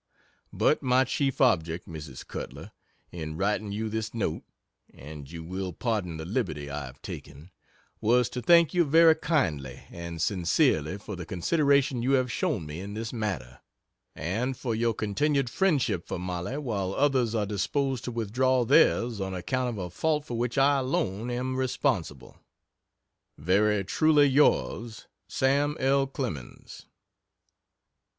[0.51, 2.25] But my chief object, Mrs.
[2.25, 2.71] Cutler,
[3.11, 4.41] in writing you this note
[4.91, 7.51] (and you will pardon the liberty I have taken,)
[7.99, 12.79] was to thank you very kindly and sincerely for the consideration you have shown me
[12.79, 13.59] in this matter,
[14.15, 19.35] and for your continued friendship for Mollie while others are disposed to withdraw theirs on
[19.35, 22.37] account of a fault for which I alone am responsible.
[23.37, 25.77] Very truly yours, SAM.
[25.79, 26.07] L.
[26.07, 26.87] CLEMENS.